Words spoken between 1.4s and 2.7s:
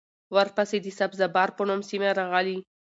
په نوم سیمه راغلې